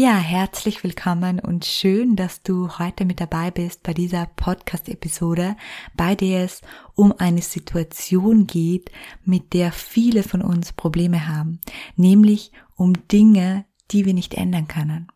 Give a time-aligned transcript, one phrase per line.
[0.00, 5.56] Ja, herzlich willkommen und schön, dass du heute mit dabei bist bei dieser Podcast-Episode,
[5.96, 6.62] bei der es
[6.94, 8.92] um eine Situation geht,
[9.24, 11.58] mit der viele von uns Probleme haben,
[11.96, 15.08] nämlich um Dinge, die wir nicht ändern können.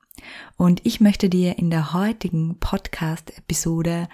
[0.57, 4.09] Und ich möchte dir in der heutigen Podcast-Episode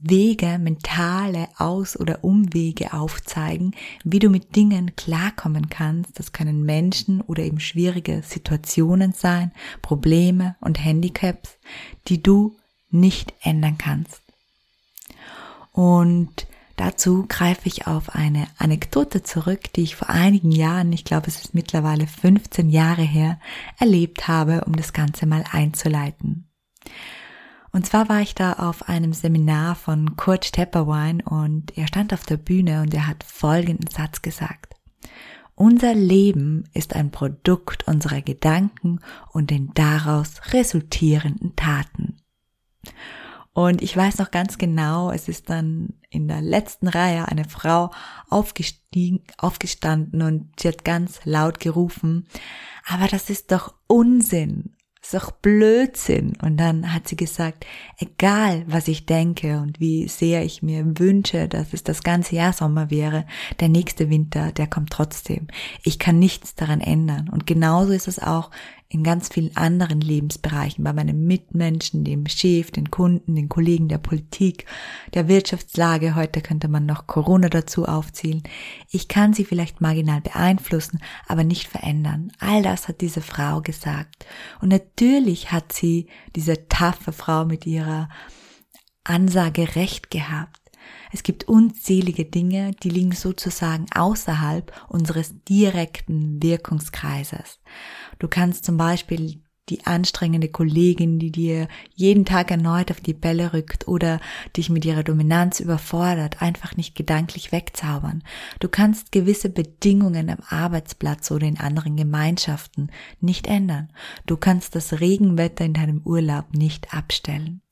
[0.00, 6.18] Wege, mentale Aus- oder Umwege aufzeigen, wie du mit Dingen klarkommen kannst.
[6.18, 11.58] Das können Menschen oder eben schwierige Situationen sein, Probleme und Handicaps,
[12.08, 12.56] die du
[12.90, 14.22] nicht ändern kannst.
[15.72, 21.28] Und dazu greife ich auf eine Anekdote zurück, die ich vor einigen Jahren, ich glaube
[21.28, 23.38] es ist mittlerweile 15 Jahre her,
[23.78, 26.48] erlebt habe, um das Ganze mal einzuleiten.
[27.78, 32.24] Und zwar war ich da auf einem Seminar von Kurt Tepperwein und er stand auf
[32.24, 34.74] der Bühne und er hat folgenden Satz gesagt.
[35.54, 38.98] Unser Leben ist ein Produkt unserer Gedanken
[39.32, 42.16] und den daraus resultierenden Taten.
[43.52, 47.92] Und ich weiß noch ganz genau, es ist dann in der letzten Reihe eine Frau
[48.28, 52.26] aufgestiegen, aufgestanden und sie hat ganz laut gerufen,
[52.88, 54.74] aber das ist doch Unsinn
[55.08, 56.34] ist doch Blödsinn.
[56.42, 57.64] Und dann hat sie gesagt,
[57.98, 62.52] egal was ich denke und wie sehr ich mir wünsche, dass es das ganze Jahr
[62.52, 63.24] Sommer wäre,
[63.58, 65.48] der nächste Winter, der kommt trotzdem.
[65.82, 67.30] Ich kann nichts daran ändern.
[67.30, 68.50] Und genauso ist es auch
[68.90, 73.98] in ganz vielen anderen Lebensbereichen, bei meinen Mitmenschen, dem Chef, den Kunden, den Kollegen der
[73.98, 74.64] Politik,
[75.12, 78.42] der Wirtschaftslage, heute könnte man noch Corona dazu aufzählen.
[78.90, 82.32] Ich kann sie vielleicht marginal beeinflussen, aber nicht verändern.
[82.38, 84.24] All das hat diese Frau gesagt.
[84.62, 88.08] Und natürlich hat sie, diese taffe Frau mit ihrer
[89.04, 90.67] Ansage recht gehabt.
[91.12, 97.60] Es gibt unzählige Dinge, die liegen sozusagen außerhalb unseres direkten Wirkungskreises.
[98.18, 103.52] Du kannst zum Beispiel die anstrengende Kollegin, die dir jeden Tag erneut auf die Bälle
[103.52, 104.20] rückt oder
[104.56, 108.22] dich mit ihrer Dominanz überfordert, einfach nicht gedanklich wegzaubern.
[108.60, 113.92] Du kannst gewisse Bedingungen am Arbeitsplatz oder in anderen Gemeinschaften nicht ändern.
[114.26, 117.62] Du kannst das Regenwetter in deinem Urlaub nicht abstellen.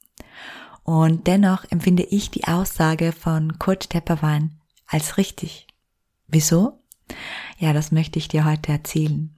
[0.87, 5.67] Und dennoch empfinde ich die Aussage von Kurt Tepperwein als richtig.
[6.29, 6.81] Wieso?
[7.59, 9.37] Ja, das möchte ich dir heute erzählen.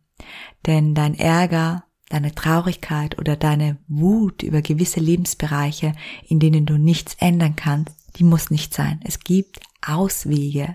[0.66, 5.94] Denn dein Ärger, deine Traurigkeit oder deine Wut über gewisse Lebensbereiche,
[6.26, 9.00] in denen du nichts ändern kannst, die muss nicht sein.
[9.04, 10.74] Es gibt Auswege.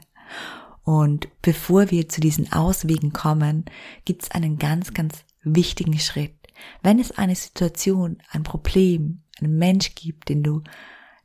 [0.82, 3.66] Und bevor wir zu diesen Auswegen kommen,
[4.06, 6.34] gibt es einen ganz, ganz wichtigen Schritt.
[6.82, 10.62] Wenn es eine Situation, ein Problem, einen Mensch gibt, den du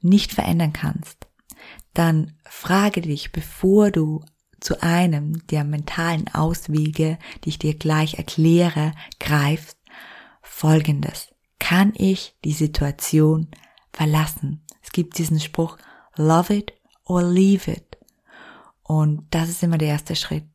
[0.00, 1.26] nicht verändern kannst,
[1.94, 4.24] dann frage dich, bevor du
[4.60, 9.76] zu einem der mentalen Auswege, die ich dir gleich erkläre, greifst,
[10.42, 11.28] folgendes.
[11.58, 13.48] Kann ich die Situation
[13.92, 14.64] verlassen?
[14.82, 15.76] Es gibt diesen Spruch,
[16.16, 16.72] love it
[17.04, 17.98] or leave it.
[18.82, 20.48] Und das ist immer der erste Schritt.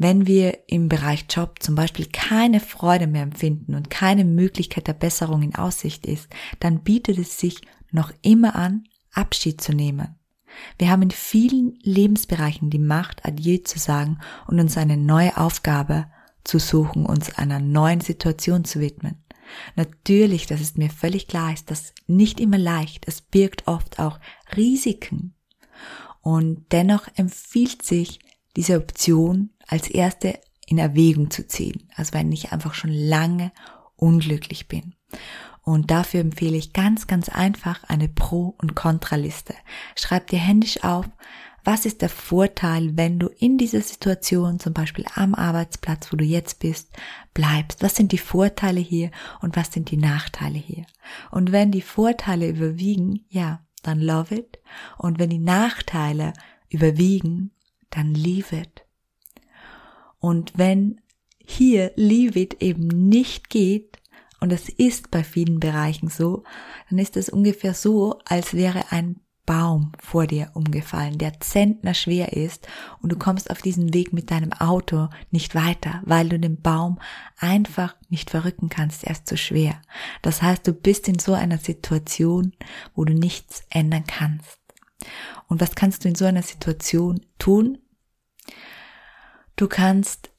[0.00, 4.94] Wenn wir im Bereich Job zum Beispiel keine Freude mehr empfinden und keine Möglichkeit der
[4.94, 6.26] Besserung in Aussicht ist,
[6.58, 10.14] dann bietet es sich noch immer an, Abschied zu nehmen.
[10.78, 16.06] Wir haben in vielen Lebensbereichen die Macht, Adieu zu sagen und uns eine neue Aufgabe
[16.44, 19.22] zu suchen, uns einer neuen Situation zu widmen.
[19.76, 23.06] Natürlich, das ist mir völlig klar, ist das nicht immer leicht.
[23.06, 24.18] Es birgt oft auch
[24.56, 25.34] Risiken.
[26.22, 28.18] Und dennoch empfiehlt sich
[28.56, 31.88] diese Option als erste in Erwägung zu ziehen.
[31.96, 33.52] Also wenn ich einfach schon lange
[33.96, 34.94] unglücklich bin.
[35.62, 39.54] Und dafür empfehle ich ganz, ganz einfach eine Pro- und Kontraliste.
[39.94, 41.06] Schreib dir händisch auf,
[41.64, 46.24] was ist der Vorteil, wenn du in dieser Situation, zum Beispiel am Arbeitsplatz, wo du
[46.24, 46.88] jetzt bist,
[47.34, 47.82] bleibst?
[47.82, 49.10] Was sind die Vorteile hier
[49.42, 50.86] und was sind die Nachteile hier?
[51.30, 54.58] Und wenn die Vorteile überwiegen, ja, dann love it.
[54.96, 56.32] Und wenn die Nachteile
[56.70, 57.50] überwiegen,
[57.90, 58.86] dann leave it.
[60.18, 61.00] Und wenn
[61.44, 63.98] hier leave it eben nicht geht,
[64.40, 66.44] und es ist bei vielen Bereichen so,
[66.88, 69.20] dann ist es ungefähr so, als wäre ein
[69.50, 72.68] Baum vor dir umgefallen, der Zentner schwer ist
[73.02, 77.00] und du kommst auf diesen Weg mit deinem Auto nicht weiter, weil du den Baum
[77.36, 79.82] einfach nicht verrücken kannst, er ist zu schwer.
[80.22, 82.52] Das heißt, du bist in so einer Situation,
[82.94, 84.60] wo du nichts ändern kannst.
[85.50, 87.76] Und was kannst du in so einer Situation tun?
[89.56, 90.30] Du kannst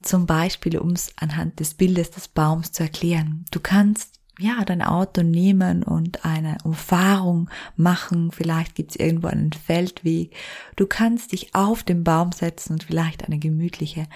[0.00, 4.82] zum Beispiel, um es anhand des Bildes des Baums zu erklären, du kannst ja, dein
[4.82, 8.30] Auto nehmen und eine Umfahrung machen.
[8.30, 10.32] Vielleicht gibt's irgendwo einen Feldweg.
[10.76, 14.06] Du kannst dich auf den Baum setzen und vielleicht eine gemütliche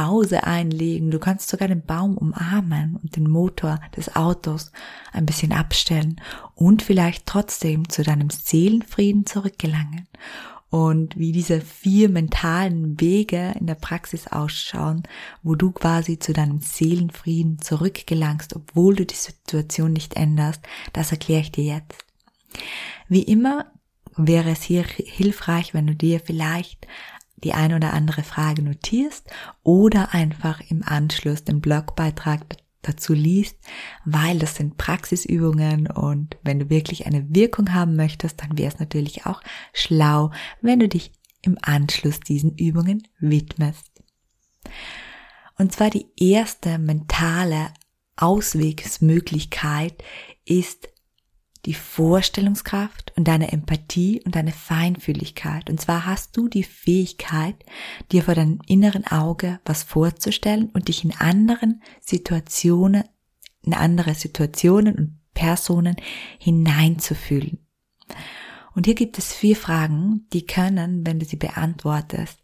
[0.00, 1.10] Pause einlegen.
[1.10, 4.72] Du kannst sogar den Baum umarmen und den Motor des Autos
[5.12, 6.22] ein bisschen abstellen
[6.54, 10.08] und vielleicht trotzdem zu deinem Seelenfrieden zurückgelangen
[10.70, 15.02] und wie diese vier mentalen Wege in der Praxis ausschauen,
[15.42, 20.62] wo du quasi zu deinem Seelenfrieden zurückgelangst, obwohl du die Situation nicht änderst,
[20.94, 22.06] das erkläre ich dir jetzt.
[23.06, 23.66] Wie immer
[24.16, 26.86] wäre es hier hilfreich, wenn du dir vielleicht
[27.44, 29.28] die ein oder andere Frage notierst
[29.62, 32.40] oder einfach im Anschluss den Blogbeitrag
[32.82, 33.58] dazu liest,
[34.04, 38.80] weil das sind Praxisübungen und wenn du wirklich eine Wirkung haben möchtest, dann wäre es
[38.80, 39.42] natürlich auch
[39.72, 40.30] schlau,
[40.62, 43.86] wenn du dich im Anschluss diesen Übungen widmest.
[45.58, 47.72] Und zwar die erste mentale
[48.16, 50.02] Auswegsmöglichkeit
[50.44, 50.88] ist
[51.66, 55.68] die Vorstellungskraft und deine Empathie und deine Feinfühligkeit.
[55.68, 57.56] Und zwar hast du die Fähigkeit,
[58.12, 63.04] dir vor deinem inneren Auge was vorzustellen und dich in anderen Situationen,
[63.62, 65.96] in andere Situationen und Personen
[66.38, 67.58] hineinzufühlen.
[68.74, 72.38] Und hier gibt es vier Fragen, die können, wenn du sie beantwortest,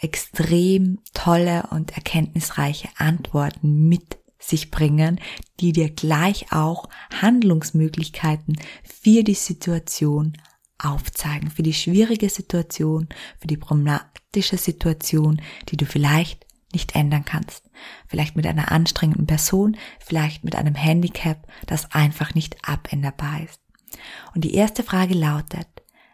[0.00, 5.20] extrem tolle und erkenntnisreiche Antworten mit sich bringen,
[5.60, 6.88] die dir gleich auch
[7.20, 10.36] Handlungsmöglichkeiten für die Situation
[10.78, 13.08] aufzeigen, für die schwierige Situation,
[13.38, 17.68] für die problematische Situation, die du vielleicht nicht ändern kannst.
[18.06, 23.60] Vielleicht mit einer anstrengenden Person, vielleicht mit einem Handicap, das einfach nicht abänderbar ist.
[24.34, 25.66] Und die erste Frage lautet,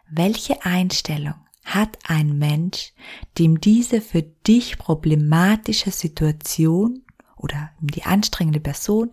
[0.09, 2.93] welche Einstellung hat ein Mensch,
[3.37, 7.03] dem diese für dich problematische Situation
[7.37, 9.11] oder die anstrengende Person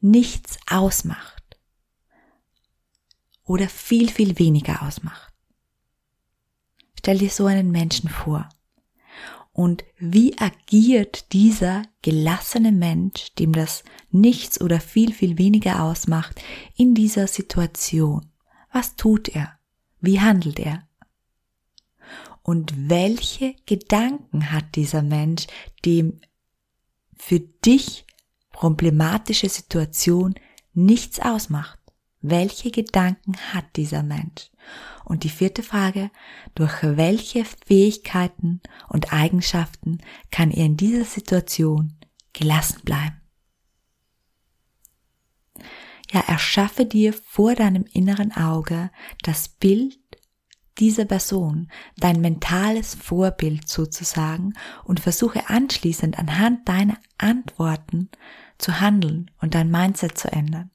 [0.00, 1.58] nichts ausmacht
[3.44, 5.32] oder viel, viel weniger ausmacht.
[6.98, 8.48] Stell dir so einen Menschen vor.
[9.52, 16.42] Und wie agiert dieser gelassene Mensch, dem das nichts oder viel, viel weniger ausmacht,
[16.76, 18.32] in dieser Situation?
[18.72, 19.58] Was tut er?
[20.00, 20.88] Wie handelt er?
[22.42, 25.46] Und welche Gedanken hat dieser Mensch,
[25.84, 26.20] dem
[27.26, 28.04] für dich
[28.52, 30.34] problematische Situation
[30.74, 31.78] nichts ausmacht.
[32.20, 34.50] Welche Gedanken hat dieser Mensch?
[35.06, 36.10] Und die vierte Frage,
[36.54, 41.94] durch welche Fähigkeiten und Eigenschaften kann er in dieser Situation
[42.34, 43.20] gelassen bleiben?
[46.12, 48.90] Ja, erschaffe dir vor deinem inneren Auge
[49.22, 49.98] das Bild
[50.78, 54.54] dieser Person, dein mentales Vorbild sozusagen
[54.84, 58.08] und versuche anschließend anhand deiner Antworten
[58.58, 60.70] zu handeln und dein Mindset zu ändern.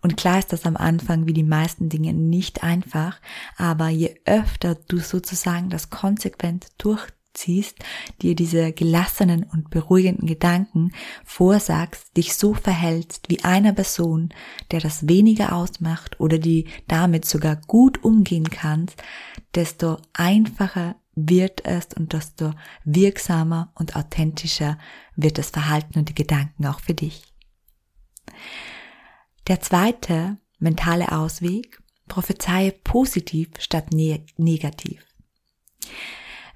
[0.00, 3.20] Und klar ist das am Anfang wie die meisten Dinge nicht einfach,
[3.56, 7.78] aber je öfter du sozusagen das konsequent durch ziehst,
[8.22, 10.92] dir diese gelassenen und beruhigenden Gedanken
[11.24, 14.30] vorsagst, dich so verhältst wie einer Person,
[14.70, 19.02] der das weniger ausmacht oder die damit sogar gut umgehen kannst,
[19.54, 22.52] desto einfacher wird es und desto
[22.84, 24.78] wirksamer und authentischer
[25.16, 27.22] wird das Verhalten und die Gedanken auch für dich.
[29.48, 35.04] Der zweite mentale Ausweg, prophezeie positiv statt negativ.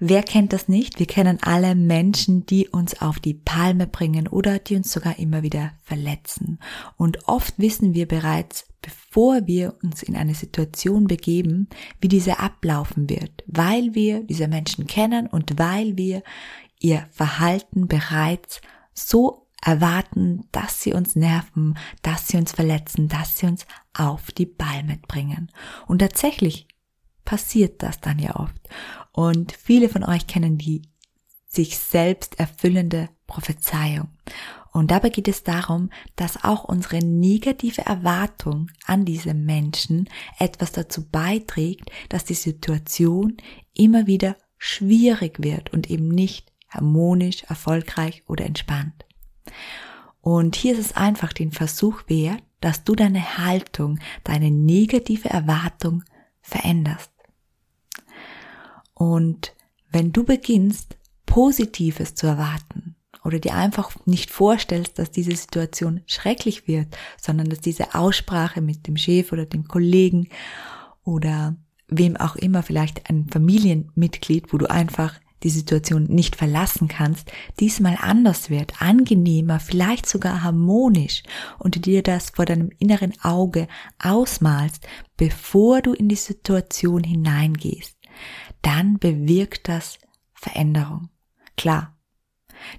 [0.03, 0.99] Wer kennt das nicht?
[0.99, 5.43] Wir kennen alle Menschen, die uns auf die Palme bringen oder die uns sogar immer
[5.43, 6.59] wieder verletzen.
[6.97, 11.69] Und oft wissen wir bereits, bevor wir uns in eine Situation begeben,
[12.01, 16.23] wie diese ablaufen wird, weil wir diese Menschen kennen und weil wir
[16.79, 18.63] ihr Verhalten bereits
[18.95, 24.47] so erwarten, dass sie uns nerven, dass sie uns verletzen, dass sie uns auf die
[24.47, 25.51] Palme bringen.
[25.87, 26.67] Und tatsächlich
[27.31, 28.61] passiert das dann ja oft.
[29.13, 30.83] Und viele von euch kennen die
[31.47, 34.09] sich selbst erfüllende Prophezeiung.
[34.73, 40.09] Und dabei geht es darum, dass auch unsere negative Erwartung an diese Menschen
[40.41, 43.37] etwas dazu beiträgt, dass die Situation
[43.75, 49.07] immer wieder schwierig wird und eben nicht harmonisch, erfolgreich oder entspannt.
[50.21, 56.03] Und hier ist es einfach den Versuch wert, dass du deine Haltung, deine negative Erwartung
[56.43, 57.10] veränderst.
[59.01, 59.55] Und
[59.91, 66.69] wenn du beginnst, Positives zu erwarten oder dir einfach nicht vorstellst, dass diese Situation schrecklich
[66.69, 66.89] wird,
[67.19, 70.29] sondern dass diese Aussprache mit dem Chef oder dem Kollegen
[71.03, 71.57] oder
[71.89, 75.15] wem auch immer, vielleicht ein Familienmitglied, wo du einfach
[75.45, 81.23] die Situation nicht verlassen kannst, diesmal anders wird, angenehmer, vielleicht sogar harmonisch
[81.59, 83.67] und dir das vor deinem inneren Auge
[83.99, 87.97] ausmalst, bevor du in die Situation hineingehst,
[88.63, 89.99] dann bewirkt das
[90.35, 91.11] Veränderung.
[91.57, 91.97] Klar,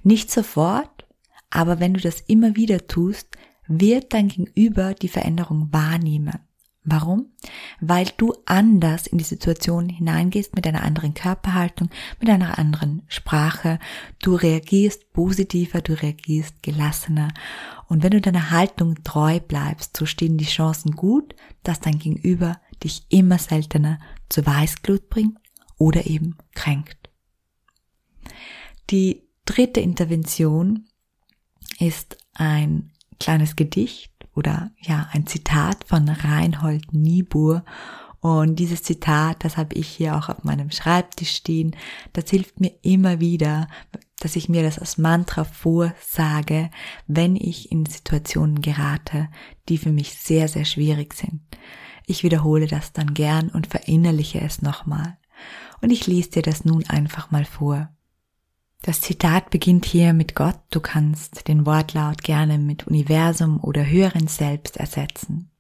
[0.04, 1.08] nicht sofort,
[1.50, 6.40] aber wenn du das immer wieder tust, wird dein Gegenüber die Veränderung wahrnehmen.
[6.84, 7.28] Warum?
[7.80, 13.78] Weil du anders in die Situation hineingehst mit einer anderen Körperhaltung, mit einer anderen Sprache.
[14.20, 17.28] Du reagierst positiver, du reagierst gelassener.
[17.88, 22.60] Und wenn du deiner Haltung treu bleibst, so stehen die Chancen gut, dass dein Gegenüber
[22.84, 25.38] dich immer seltener zu Weißglut bringt
[25.82, 27.10] oder eben kränkt.
[28.92, 30.86] Die dritte Intervention
[31.80, 37.66] ist ein kleines Gedicht oder ja, ein Zitat von Reinhold Niebuhr.
[38.20, 41.76] Und dieses Zitat, das habe ich hier auch auf meinem Schreibtisch stehen,
[42.14, 43.68] das hilft mir immer wieder,
[44.20, 46.70] dass ich mir das als Mantra vorsage,
[47.08, 49.30] wenn ich in Situationen gerate,
[49.68, 51.42] die für mich sehr, sehr schwierig sind.
[52.06, 55.18] Ich wiederhole das dann gern und verinnerliche es nochmal.
[55.82, 57.90] Und ich lese dir das nun einfach mal vor.
[58.84, 64.28] Das Zitat beginnt hier mit Gott, du kannst den Wortlaut gerne mit Universum oder höheren
[64.28, 65.52] Selbst ersetzen.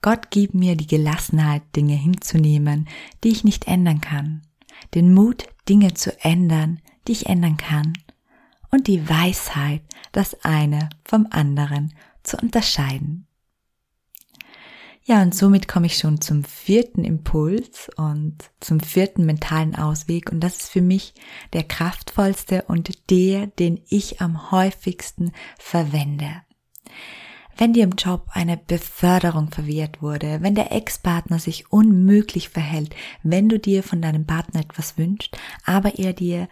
[0.00, 2.88] Gott gib mir die Gelassenheit, Dinge hinzunehmen,
[3.24, 4.42] die ich nicht ändern kann,
[4.94, 7.94] den Mut, Dinge zu ändern, die ich ändern kann,
[8.70, 13.26] und die Weisheit, das eine vom anderen zu unterscheiden.
[15.06, 20.32] Ja, und somit komme ich schon zum vierten Impuls und zum vierten mentalen Ausweg.
[20.32, 21.12] Und das ist für mich
[21.52, 26.42] der kraftvollste und der, den ich am häufigsten verwende.
[27.56, 33.50] Wenn dir im Job eine Beförderung verwehrt wurde, wenn der Ex-Partner sich unmöglich verhält, wenn
[33.50, 36.48] du dir von deinem Partner etwas wünschst, aber er dir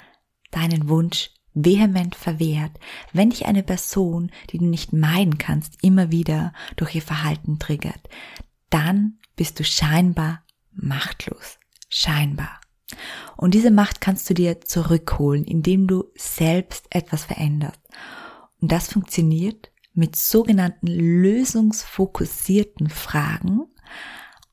[0.51, 2.73] deinen Wunsch vehement verwehrt,
[3.13, 8.09] wenn dich eine Person, die du nicht meiden kannst, immer wieder durch ihr Verhalten triggert,
[8.71, 10.43] dann bist du scheinbar
[10.73, 11.59] machtlos.
[11.89, 12.61] Scheinbar.
[13.37, 17.81] Und diese Macht kannst du dir zurückholen, indem du selbst etwas veränderst.
[18.61, 23.63] Und das funktioniert mit sogenannten lösungsfokussierten Fragen,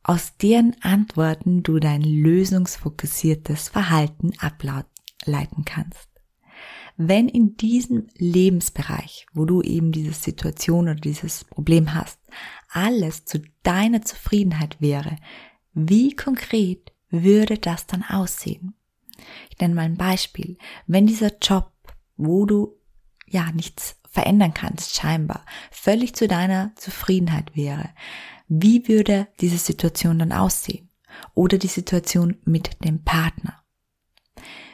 [0.03, 6.08] aus deren Antworten du dein lösungsfokussiertes Verhalten ableiten kannst
[7.01, 12.19] wenn in diesem Lebensbereich, wo du eben diese Situation oder dieses Problem hast,
[12.67, 15.15] alles zu deiner Zufriedenheit wäre,
[15.73, 18.73] wie konkret würde das dann aussehen?
[19.49, 20.57] Ich nenne mal ein Beispiel.
[20.87, 21.71] Wenn dieser Job,
[22.17, 22.75] wo du
[23.27, 27.91] ja nichts verändern kannst, scheinbar, völlig zu deiner Zufriedenheit wäre,
[28.49, 30.89] wie würde diese Situation dann aussehen?
[31.33, 33.58] Oder die Situation mit dem Partner?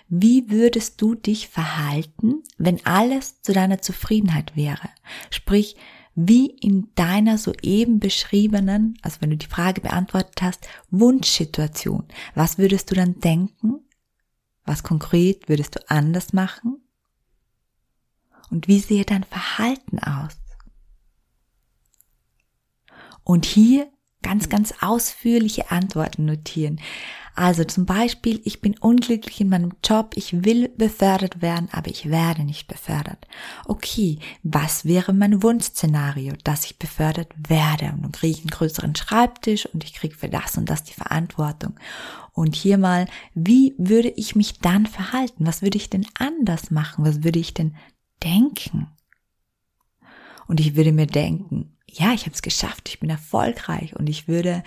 [0.08, 4.90] Wie würdest du dich verhalten, wenn alles zu deiner Zufriedenheit wäre?
[5.32, 5.76] Sprich,
[6.16, 12.06] wie in deiner soeben beschriebenen, also wenn du die Frage beantwortet hast, Wunschsituation.
[12.36, 13.82] Was würdest du dann denken?
[14.64, 16.82] Was konkret würdest du anders machen?
[18.50, 20.38] Und wie sehe dein Verhalten aus?
[23.24, 26.80] Und hier ganz, ganz ausführliche Antworten notieren.
[27.36, 32.10] Also zum Beispiel, ich bin unglücklich in meinem Job, ich will befördert werden, aber ich
[32.10, 33.28] werde nicht befördert.
[33.66, 37.92] Okay, was wäre mein Wunschszenario, dass ich befördert werde?
[37.92, 40.94] Und dann kriege ich einen größeren Schreibtisch und ich kriege für das und das die
[40.94, 41.78] Verantwortung.
[42.32, 45.46] Und hier mal, wie würde ich mich dann verhalten?
[45.46, 47.06] Was würde ich denn anders machen?
[47.06, 47.76] Was würde ich denn
[48.24, 48.88] denken?
[50.48, 54.28] Und ich würde mir denken, ja, ich habe es geschafft, ich bin erfolgreich und ich
[54.30, 54.64] würde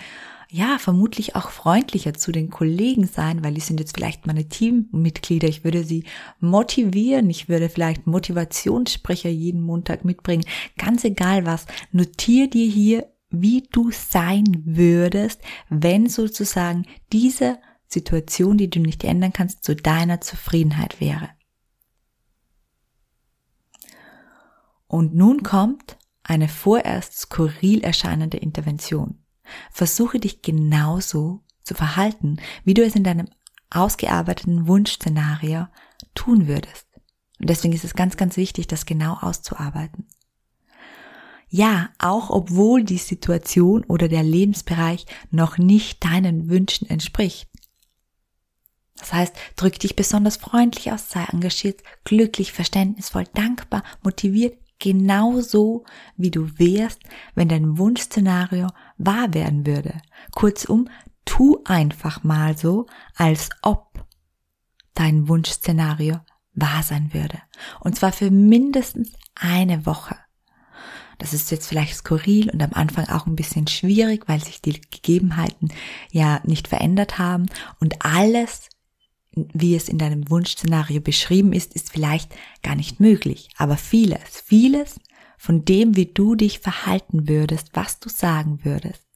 [0.51, 5.47] ja, vermutlich auch freundlicher zu den Kollegen sein, weil die sind jetzt vielleicht meine Teammitglieder.
[5.47, 6.05] Ich würde sie
[6.41, 7.29] motivieren.
[7.29, 10.47] Ich würde vielleicht Motivationssprecher jeden Montag mitbringen.
[10.79, 11.67] Ganz egal was.
[11.93, 19.35] Notier dir hier, wie du sein würdest, wenn sozusagen diese Situation, die du nicht ändern
[19.35, 21.29] kannst, zu deiner Zufriedenheit wäre.
[24.87, 29.19] Und nun kommt eine vorerst skurril erscheinende Intervention.
[29.71, 33.29] Versuche dich genauso zu verhalten, wie du es in deinem
[33.71, 35.67] ausgearbeiteten Wunschszenario
[36.15, 36.87] tun würdest.
[37.39, 40.07] Und deswegen ist es ganz, ganz wichtig, das genau auszuarbeiten.
[41.51, 47.49] Ja, auch obwohl die Situation oder der Lebensbereich noch nicht deinen Wünschen entspricht.
[48.99, 55.85] Das heißt, drück dich besonders freundlich aus, sei engagiert, glücklich, verständnisvoll, dankbar, motiviert, genauso
[56.17, 57.01] wie du wärst,
[57.35, 59.95] wenn dein Wunschszenario wahr werden würde.
[60.35, 60.89] Kurzum,
[61.25, 64.05] tu einfach mal so, als ob
[64.95, 66.21] dein Wunschszenario
[66.55, 67.39] wahr sein würde.
[67.81, 70.17] Und zwar für mindestens eine Woche.
[71.19, 74.81] Das ist jetzt vielleicht skurril und am Anfang auch ein bisschen schwierig, weil sich die
[74.81, 75.73] Gegebenheiten
[76.13, 77.47] ja nicht verändert haben
[77.81, 78.69] und alles
[79.33, 83.51] wie es in deinem Wunschszenario beschrieben ist, ist vielleicht gar nicht möglich.
[83.57, 84.99] Aber vieles, vieles
[85.39, 89.07] von dem, wie du dich verhalten würdest, was du sagen würdest,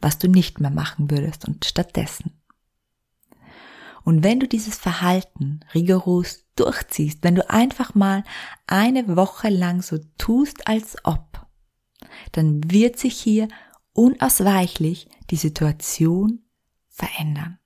[0.00, 2.32] was du nicht mehr machen würdest und stattdessen.
[4.04, 8.24] Und wenn du dieses Verhalten rigoros durchziehst, wenn du einfach mal
[8.66, 11.46] eine Woche lang so tust, als ob,
[12.32, 13.48] dann wird sich hier
[13.92, 16.40] unausweichlich die Situation
[16.88, 17.58] verändern.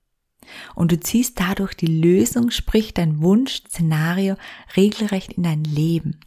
[0.75, 4.35] Und du ziehst dadurch die Lösung, sprich dein Wunsch-Szenario
[4.75, 6.19] regelrecht in dein Leben.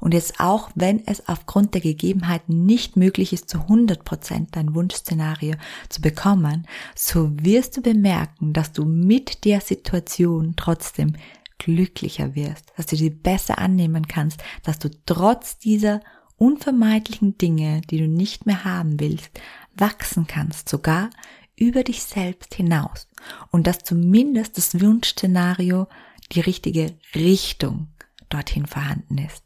[0.00, 4.74] Und jetzt auch, wenn es aufgrund der Gegebenheiten nicht möglich ist, zu 100 Prozent dein
[4.74, 5.54] Wunsch-Szenario
[5.88, 11.14] zu bekommen, so wirst du bemerken, dass du mit der Situation trotzdem
[11.58, 16.00] glücklicher wirst, dass du sie besser annehmen kannst, dass du trotz dieser
[16.36, 19.30] unvermeidlichen Dinge, die du nicht mehr haben willst,
[19.76, 21.10] wachsen kannst, sogar
[21.56, 23.08] über dich selbst hinaus
[23.50, 25.86] und dass zumindest das Wunschszenario
[26.32, 27.88] die richtige Richtung
[28.28, 29.44] dorthin vorhanden ist.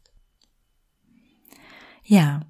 [2.03, 2.41] Ja,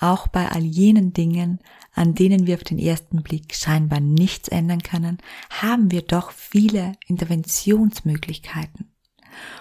[0.00, 1.60] auch bei all jenen Dingen,
[1.92, 5.18] an denen wir auf den ersten Blick scheinbar nichts ändern können,
[5.50, 8.92] haben wir doch viele Interventionsmöglichkeiten.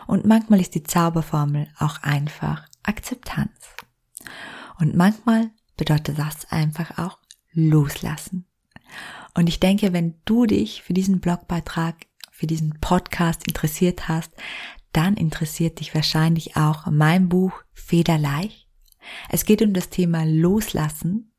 [0.05, 3.51] Und manchmal ist die Zauberformel auch einfach Akzeptanz.
[4.79, 7.19] Und manchmal bedeutet das einfach auch
[7.51, 8.45] loslassen.
[9.37, 14.31] Und ich denke, wenn du dich für diesen Blogbeitrag, für diesen Podcast interessiert hast,
[14.93, 18.67] dann interessiert dich wahrscheinlich auch mein Buch Federleicht.
[19.29, 21.33] Es geht um das Thema Loslassen.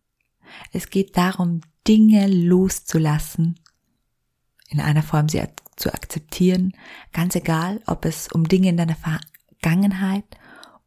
[0.72, 3.58] Es geht darum, Dinge loszulassen,
[4.68, 5.42] in einer Form sie
[5.74, 6.74] zu akzeptieren,
[7.12, 10.24] ganz egal, ob es um Dinge in deiner Vergangenheit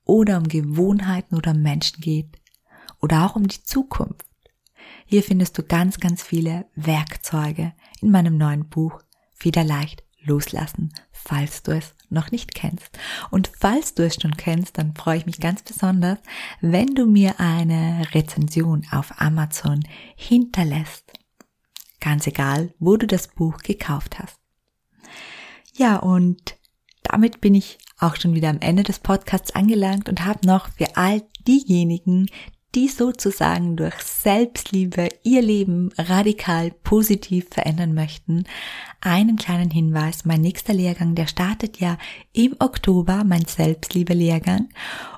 [0.05, 2.39] oder um Gewohnheiten oder Menschen geht
[3.01, 4.30] oder auch um die Zukunft.
[5.11, 9.01] Hier findest du ganz, ganz viele Werkzeuge in meinem neuen Buch
[9.35, 12.97] Federleicht loslassen, falls du es noch nicht kennst.
[13.29, 16.17] Und falls du es schon kennst, dann freue ich mich ganz besonders,
[16.61, 19.81] wenn du mir eine Rezension auf Amazon
[20.15, 21.11] hinterlässt.
[21.99, 24.39] Ganz egal, wo du das Buch gekauft hast.
[25.73, 26.55] Ja, und
[27.03, 30.95] damit bin ich auch schon wieder am Ende des Podcasts angelangt und habe noch für
[30.95, 32.27] all diejenigen,
[32.75, 38.45] die sozusagen durch Selbstliebe ihr Leben radikal positiv verändern möchten,
[39.01, 40.25] einen kleinen Hinweis.
[40.25, 41.97] Mein nächster Lehrgang, der startet ja
[42.31, 44.69] im Oktober, mein Selbstliebe-Lehrgang.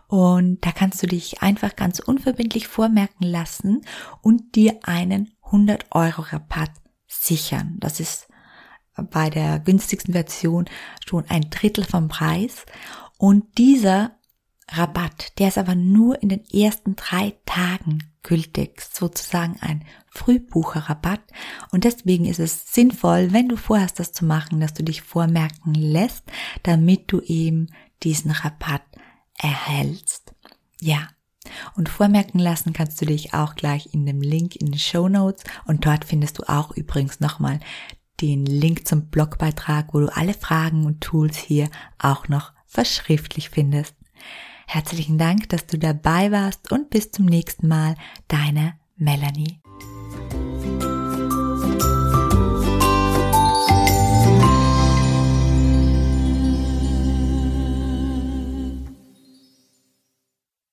[0.08, 3.82] Und da kannst du dich einfach ganz unverbindlich vormerken lassen
[4.22, 6.72] und dir einen 100 Euro Rabatt
[7.08, 7.78] sichern.
[7.80, 8.28] Das ist
[8.96, 10.66] bei der günstigsten Version
[11.06, 12.66] schon ein Drittel vom Preis.
[13.18, 14.18] Und dieser
[14.69, 21.21] Rabatt, der ist aber nur in den ersten drei Tagen gültig, sozusagen ein Frühbucherrabatt.
[21.71, 25.73] Und deswegen ist es sinnvoll, wenn du vorhast, das zu machen, dass du dich vormerken
[25.73, 26.23] lässt,
[26.63, 27.67] damit du eben
[28.04, 28.84] diesen Rabatt
[29.38, 30.34] erhältst.
[30.80, 31.08] Ja.
[31.76, 35.43] Und vormerken lassen kannst du dich auch gleich in dem Link in den Show Notes
[35.65, 37.60] und dort findest du auch übrigens nochmal
[38.21, 43.93] den Link zum Blogbeitrag, wo du alle Fragen und Tools hier auch noch verschriftlich findest.
[44.74, 47.94] Herzlichen Dank, dass du dabei warst und bis zum nächsten Mal,
[48.28, 49.62] deine Melanie.